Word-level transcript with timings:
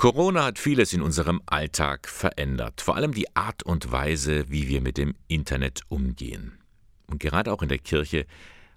Corona 0.00 0.44
hat 0.44 0.58
vieles 0.58 0.94
in 0.94 1.02
unserem 1.02 1.42
Alltag 1.44 2.08
verändert, 2.08 2.80
vor 2.80 2.96
allem 2.96 3.12
die 3.12 3.36
Art 3.36 3.62
und 3.64 3.92
Weise, 3.92 4.48
wie 4.48 4.66
wir 4.66 4.80
mit 4.80 4.96
dem 4.96 5.14
Internet 5.28 5.82
umgehen. 5.90 6.58
Und 7.06 7.20
gerade 7.20 7.52
auch 7.52 7.60
in 7.60 7.68
der 7.68 7.80
Kirche 7.80 8.24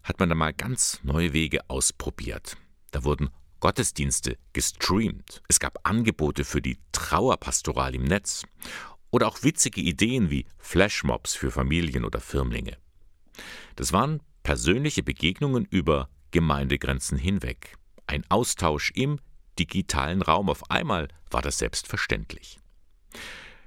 hat 0.03 0.19
man 0.19 0.27
da 0.27 0.35
mal 0.35 0.51
ganz 0.51 0.99
neue 1.01 1.31
Wege 1.31 1.61
ausprobiert. 1.69 2.57
Da 2.91 3.05
wurden 3.05 3.29
Gottesdienste 3.61 4.37
gestreamt, 4.51 5.41
es 5.47 5.61
gab 5.61 5.87
Angebote 5.87 6.43
für 6.43 6.61
die 6.61 6.77
Trauerpastoral 6.91 7.95
im 7.95 8.03
Netz 8.03 8.43
oder 9.09 9.29
auch 9.29 9.43
witzige 9.43 9.79
Ideen 9.79 10.29
wie 10.29 10.45
Flashmobs 10.57 11.35
für 11.35 11.51
Familien 11.51 12.03
oder 12.03 12.19
Firmlinge. 12.19 12.75
Das 13.77 13.93
waren 13.93 14.19
persönliche 14.43 15.03
Begegnungen 15.03 15.63
über 15.69 16.09
Gemeindegrenzen 16.31 17.17
hinweg, 17.17 17.77
ein 18.07 18.25
Austausch 18.27 18.91
im 18.93 19.19
digitalen 19.59 20.21
Raum. 20.21 20.49
Auf 20.49 20.69
einmal 20.69 21.07
war 21.29 21.41
das 21.41 21.57
selbstverständlich. 21.57 22.59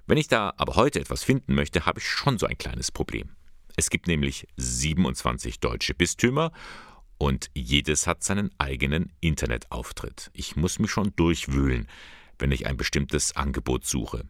Wenn 0.06 0.18
ich 0.18 0.28
da 0.28 0.52
aber 0.56 0.76
heute 0.76 1.00
etwas 1.00 1.24
finden 1.24 1.54
möchte, 1.54 1.86
habe 1.86 1.98
ich 1.98 2.08
schon 2.08 2.38
so 2.38 2.46
ein 2.46 2.58
kleines 2.58 2.92
Problem. 2.92 3.34
Es 3.76 3.90
gibt 3.90 4.06
nämlich 4.06 4.46
27 4.56 5.58
deutsche 5.60 5.94
Bistümer 5.94 6.52
und 7.18 7.50
jedes 7.54 8.06
hat 8.06 8.22
seinen 8.22 8.50
eigenen 8.58 9.12
Internetauftritt. 9.20 10.30
Ich 10.32 10.56
muss 10.56 10.78
mich 10.78 10.90
schon 10.90 11.14
durchwühlen, 11.16 11.88
wenn 12.38 12.52
ich 12.52 12.66
ein 12.66 12.76
bestimmtes 12.76 13.34
Angebot 13.34 13.86
suche. 13.86 14.28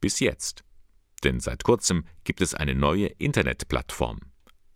Bis 0.00 0.20
jetzt. 0.20 0.64
Denn 1.22 1.40
seit 1.40 1.64
kurzem 1.64 2.06
gibt 2.24 2.40
es 2.40 2.54
eine 2.54 2.74
neue 2.74 3.06
Internetplattform. 3.06 4.20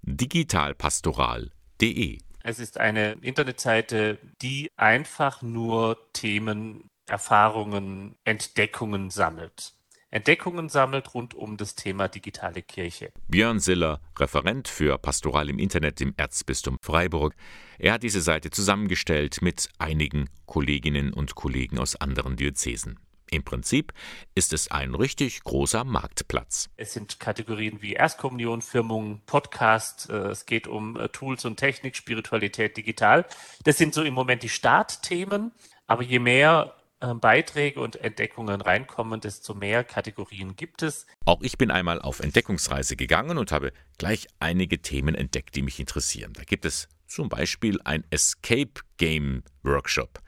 digitalpastoral.de 0.02 2.18
es 2.42 2.58
ist 2.58 2.78
eine 2.78 3.12
Internetseite, 3.22 4.18
die 4.40 4.70
einfach 4.76 5.42
nur 5.42 5.98
Themen, 6.12 6.88
Erfahrungen, 7.06 8.16
Entdeckungen 8.24 9.10
sammelt. 9.10 9.74
Entdeckungen 10.10 10.70
sammelt 10.70 11.12
rund 11.12 11.34
um 11.34 11.58
das 11.58 11.74
Thema 11.74 12.08
digitale 12.08 12.62
Kirche. 12.62 13.12
Björn 13.28 13.60
Siller, 13.60 14.00
Referent 14.18 14.66
für 14.66 14.96
Pastoral 14.96 15.50
im 15.50 15.58
Internet 15.58 16.00
im 16.00 16.14
Erzbistum 16.16 16.78
Freiburg. 16.80 17.34
Er 17.78 17.92
hat 17.92 18.02
diese 18.02 18.22
Seite 18.22 18.50
zusammengestellt 18.50 19.42
mit 19.42 19.68
einigen 19.78 20.30
Kolleginnen 20.46 21.12
und 21.12 21.34
Kollegen 21.34 21.78
aus 21.78 21.94
anderen 21.96 22.36
Diözesen. 22.36 22.98
Im 23.30 23.42
Prinzip 23.42 23.92
ist 24.34 24.52
es 24.52 24.70
ein 24.70 24.94
richtig 24.94 25.44
großer 25.44 25.84
Marktplatz. 25.84 26.70
Es 26.76 26.92
sind 26.92 27.20
Kategorien 27.20 27.82
wie 27.82 27.92
Erstkommunion, 27.92 28.62
Firmung, 28.62 29.20
Podcast, 29.26 30.08
äh, 30.10 30.28
es 30.28 30.46
geht 30.46 30.66
um 30.66 30.96
äh, 30.96 31.08
Tools 31.08 31.44
und 31.44 31.56
Technik, 31.56 31.96
Spiritualität, 31.96 32.76
digital. 32.76 33.26
Das 33.64 33.78
sind 33.78 33.94
so 33.94 34.02
im 34.02 34.14
Moment 34.14 34.42
die 34.42 34.48
Startthemen, 34.48 35.52
aber 35.86 36.02
je 36.02 36.18
mehr 36.18 36.74
äh, 37.00 37.14
Beiträge 37.14 37.80
und 37.80 37.96
Entdeckungen 37.96 38.60
reinkommen, 38.60 39.20
desto 39.20 39.54
mehr 39.54 39.84
Kategorien 39.84 40.56
gibt 40.56 40.82
es. 40.82 41.06
Auch 41.24 41.42
ich 41.42 41.58
bin 41.58 41.70
einmal 41.70 42.00
auf 42.00 42.20
Entdeckungsreise 42.20 42.96
gegangen 42.96 43.38
und 43.38 43.52
habe 43.52 43.72
gleich 43.98 44.26
einige 44.40 44.80
Themen 44.80 45.14
entdeckt, 45.14 45.54
die 45.54 45.62
mich 45.62 45.78
interessieren. 45.78 46.32
Da 46.32 46.42
gibt 46.42 46.64
es 46.64 46.88
zum 47.06 47.28
Beispiel 47.28 47.80
ein 47.84 48.04
Escape 48.10 48.80
Game 48.96 49.42
Workshop 49.62 50.20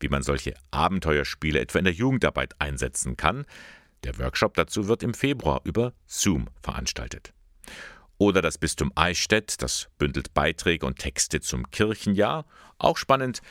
wie 0.00 0.08
man 0.08 0.22
solche 0.22 0.54
Abenteuerspiele 0.70 1.60
etwa 1.60 1.78
in 1.78 1.84
der 1.84 1.94
Jugendarbeit 1.94 2.54
einsetzen 2.60 3.16
kann. 3.16 3.46
Der 4.04 4.18
Workshop 4.18 4.54
dazu 4.54 4.88
wird 4.88 5.02
im 5.02 5.14
Februar 5.14 5.60
über 5.64 5.92
Zoom 6.06 6.48
veranstaltet. 6.62 7.32
Oder 8.18 8.40
das 8.40 8.58
Bistum 8.58 8.92
Eichstätt, 8.94 9.60
das 9.60 9.88
bündelt 9.98 10.32
Beiträge 10.32 10.86
und 10.86 10.98
Texte 10.98 11.40
zum 11.40 11.70
Kirchenjahr. 11.70 12.46
Auch 12.78 12.96
spannend, 12.96 13.42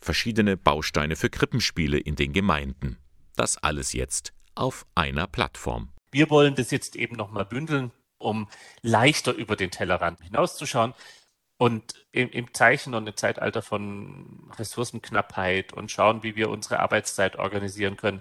verschiedene 0.00 0.56
Bausteine 0.56 1.16
für 1.16 1.28
Krippenspiele 1.28 1.98
in 1.98 2.16
den 2.16 2.32
Gemeinden. 2.32 2.98
Das 3.34 3.58
alles 3.58 3.92
jetzt 3.92 4.32
auf 4.54 4.86
einer 4.94 5.26
Plattform. 5.26 5.90
Wir 6.10 6.30
wollen 6.30 6.54
das 6.54 6.70
jetzt 6.70 6.96
eben 6.96 7.16
nochmal 7.16 7.44
bündeln, 7.44 7.92
um 8.18 8.48
leichter 8.80 9.34
über 9.34 9.56
den 9.56 9.70
Tellerrand 9.70 10.22
hinauszuschauen. 10.22 10.94
Und 11.58 12.06
im, 12.12 12.30
im 12.30 12.52
Zeichen 12.52 12.94
und 12.94 13.06
im 13.06 13.16
Zeitalter 13.16 13.62
von 13.62 14.50
Ressourcenknappheit 14.58 15.72
und 15.72 15.90
schauen, 15.90 16.22
wie 16.22 16.36
wir 16.36 16.50
unsere 16.50 16.80
Arbeitszeit 16.80 17.36
organisieren 17.36 17.96
können, 17.96 18.20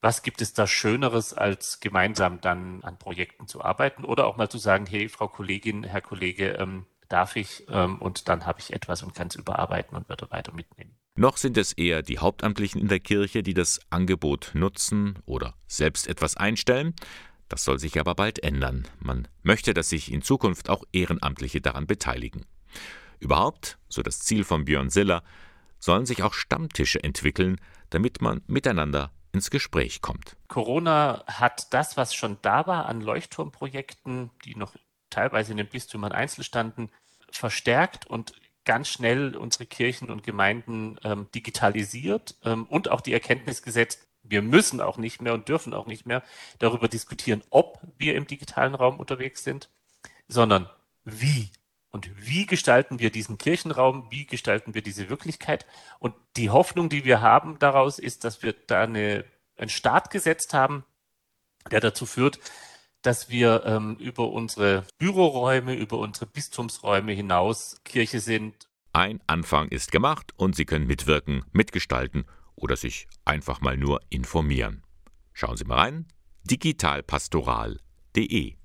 was 0.00 0.22
gibt 0.22 0.40
es 0.40 0.52
da 0.52 0.66
Schöneres, 0.66 1.34
als 1.34 1.80
gemeinsam 1.80 2.40
dann 2.40 2.84
an 2.84 2.98
Projekten 2.98 3.48
zu 3.48 3.64
arbeiten 3.64 4.04
oder 4.04 4.26
auch 4.26 4.36
mal 4.36 4.48
zu 4.48 4.58
sagen, 4.58 4.86
hey, 4.86 5.08
Frau 5.08 5.26
Kollegin, 5.26 5.82
Herr 5.82 6.02
Kollege, 6.02 6.50
ähm, 6.52 6.86
darf 7.08 7.36
ich 7.36 7.66
ähm, 7.68 8.00
und 8.00 8.28
dann 8.28 8.46
habe 8.46 8.60
ich 8.60 8.72
etwas 8.72 9.02
und 9.02 9.14
kann 9.14 9.28
es 9.28 9.36
überarbeiten 9.36 9.96
und 9.96 10.08
würde 10.08 10.30
weiter 10.30 10.52
mitnehmen. 10.52 10.96
Noch 11.16 11.38
sind 11.38 11.56
es 11.56 11.72
eher 11.72 12.02
die 12.02 12.18
Hauptamtlichen 12.18 12.80
in 12.80 12.88
der 12.88 13.00
Kirche, 13.00 13.42
die 13.42 13.54
das 13.54 13.80
Angebot 13.90 14.50
nutzen 14.54 15.18
oder 15.24 15.54
selbst 15.66 16.08
etwas 16.08 16.36
einstellen. 16.36 16.94
Das 17.48 17.64
soll 17.64 17.78
sich 17.78 17.98
aber 18.00 18.14
bald 18.14 18.42
ändern. 18.42 18.88
Man 18.98 19.28
möchte, 19.42 19.74
dass 19.74 19.88
sich 19.88 20.12
in 20.12 20.22
Zukunft 20.22 20.68
auch 20.68 20.84
Ehrenamtliche 20.92 21.60
daran 21.60 21.86
beteiligen. 21.86 22.44
Überhaupt, 23.20 23.78
so 23.88 24.02
das 24.02 24.20
Ziel 24.20 24.44
von 24.44 24.64
Björn 24.64 24.90
Siller, 24.90 25.22
sollen 25.78 26.06
sich 26.06 26.22
auch 26.22 26.34
Stammtische 26.34 27.02
entwickeln, 27.02 27.60
damit 27.90 28.20
man 28.20 28.42
miteinander 28.46 29.12
ins 29.32 29.50
Gespräch 29.50 30.00
kommt. 30.00 30.36
Corona 30.48 31.24
hat 31.26 31.72
das, 31.72 31.96
was 31.96 32.14
schon 32.14 32.38
da 32.42 32.66
war 32.66 32.86
an 32.86 33.00
Leuchtturmprojekten, 33.00 34.30
die 34.44 34.56
noch 34.56 34.74
teilweise 35.10 35.52
in 35.52 35.58
den 35.58 35.68
Bistümern 35.68 36.12
einzeln 36.12 36.44
standen, 36.44 36.90
verstärkt 37.30 38.06
und 38.06 38.32
ganz 38.64 38.88
schnell 38.88 39.36
unsere 39.36 39.66
Kirchen 39.66 40.10
und 40.10 40.22
Gemeinden 40.24 40.98
ähm, 41.04 41.28
digitalisiert 41.34 42.34
ähm, 42.44 42.64
und 42.64 42.90
auch 42.90 43.00
die 43.00 43.12
Erkenntnis 43.12 43.62
gesetzt, 43.62 44.05
wir 44.28 44.42
müssen 44.42 44.80
auch 44.80 44.98
nicht 44.98 45.22
mehr 45.22 45.34
und 45.34 45.48
dürfen 45.48 45.74
auch 45.74 45.86
nicht 45.86 46.06
mehr 46.06 46.22
darüber 46.58 46.88
diskutieren, 46.88 47.42
ob 47.50 47.80
wir 47.98 48.14
im 48.14 48.26
digitalen 48.26 48.74
Raum 48.74 48.98
unterwegs 48.98 49.44
sind, 49.44 49.70
sondern 50.28 50.68
wie. 51.04 51.50
Und 51.90 52.10
wie 52.16 52.46
gestalten 52.46 52.98
wir 52.98 53.10
diesen 53.10 53.38
Kirchenraum? 53.38 54.08
Wie 54.10 54.26
gestalten 54.26 54.74
wir 54.74 54.82
diese 54.82 55.08
Wirklichkeit? 55.08 55.64
Und 55.98 56.14
die 56.36 56.50
Hoffnung, 56.50 56.88
die 56.88 57.04
wir 57.04 57.22
haben 57.22 57.58
daraus, 57.58 57.98
ist, 57.98 58.24
dass 58.24 58.42
wir 58.42 58.52
da 58.52 58.82
eine, 58.82 59.24
einen 59.56 59.70
Start 59.70 60.10
gesetzt 60.10 60.52
haben, 60.52 60.84
der 61.70 61.80
dazu 61.80 62.04
führt, 62.04 62.38
dass 63.02 63.30
wir 63.30 63.64
ähm, 63.64 63.96
über 63.96 64.30
unsere 64.30 64.84
Büroräume, 64.98 65.74
über 65.74 65.98
unsere 65.98 66.26
Bistumsräume 66.26 67.12
hinaus 67.12 67.80
Kirche 67.84 68.20
sind. 68.20 68.68
Ein 68.92 69.20
Anfang 69.26 69.68
ist 69.68 69.92
gemacht 69.92 70.32
und 70.36 70.56
Sie 70.56 70.64
können 70.64 70.86
mitwirken, 70.86 71.44
mitgestalten 71.52 72.26
oder 72.56 72.76
sich 72.76 73.06
einfach 73.24 73.60
mal 73.60 73.76
nur 73.76 74.00
informieren. 74.10 74.82
Schauen 75.32 75.56
Sie 75.56 75.64
mal 75.64 75.76
rein 75.76 76.06
digitalpastoral.de 76.44 78.54